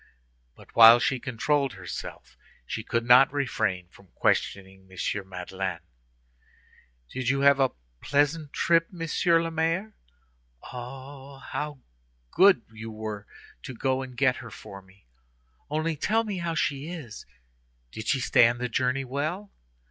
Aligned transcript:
But 0.55 0.75
while 0.75 0.99
she 0.99 1.19
controlled 1.19 1.73
herself 1.73 2.35
she 2.65 2.83
could 2.83 3.05
not 3.05 3.31
refrain 3.31 3.87
from 3.89 4.07
questioning 4.15 4.89
M. 4.91 5.29
Madeleine. 5.29 5.81
"Did 7.11 7.29
you 7.29 7.41
have 7.41 7.59
a 7.59 7.69
pleasant 8.01 8.51
trip, 8.51 8.87
Monsieur 8.91 9.39
le 9.43 9.51
Maire? 9.51 9.93
Oh! 10.73 11.37
how 11.37 11.81
good 12.31 12.63
you 12.71 12.89
were 12.89 13.27
to 13.61 13.75
go 13.75 14.01
and 14.01 14.17
get 14.17 14.37
her 14.37 14.49
for 14.49 14.81
me! 14.81 15.05
Only 15.69 15.95
tell 15.95 16.23
me 16.23 16.39
how 16.39 16.55
she 16.55 16.87
is. 16.89 17.27
Did 17.91 18.07
she 18.07 18.19
stand 18.19 18.57
the 18.59 18.69
journey 18.69 19.05
well? 19.05 19.51